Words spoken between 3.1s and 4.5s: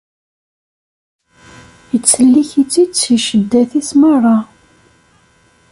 cceddat-is merra.